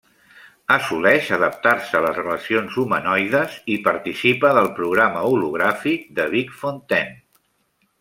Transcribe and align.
Assoleix 0.75 1.29
adaptar-se 1.37 1.99
a 1.99 2.01
les 2.07 2.17
relacions 2.21 2.79
humanoides, 2.85 3.61
i 3.77 3.79
participa 3.91 4.55
del 4.61 4.73
programa 4.81 5.27
hologràfic 5.33 6.13
de 6.21 6.31
Vic 6.37 6.61
Fontaine. 6.67 7.19